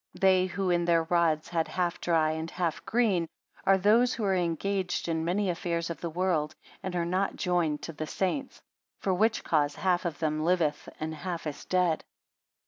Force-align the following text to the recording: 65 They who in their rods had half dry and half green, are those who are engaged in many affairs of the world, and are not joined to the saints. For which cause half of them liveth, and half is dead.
65 0.13 0.21
They 0.21 0.45
who 0.47 0.71
in 0.71 0.85
their 0.85 1.03
rods 1.03 1.49
had 1.49 1.67
half 1.67 2.01
dry 2.01 2.31
and 2.31 2.49
half 2.49 2.83
green, 2.87 3.27
are 3.67 3.77
those 3.77 4.15
who 4.15 4.23
are 4.23 4.33
engaged 4.33 5.07
in 5.07 5.23
many 5.23 5.47
affairs 5.47 5.91
of 5.91 6.01
the 6.01 6.09
world, 6.09 6.55
and 6.81 6.95
are 6.95 7.05
not 7.05 7.35
joined 7.35 7.83
to 7.83 7.93
the 7.93 8.07
saints. 8.07 8.63
For 8.97 9.13
which 9.13 9.43
cause 9.43 9.75
half 9.75 10.03
of 10.05 10.17
them 10.17 10.43
liveth, 10.43 10.89
and 10.99 11.13
half 11.13 11.45
is 11.45 11.65
dead. 11.65 12.03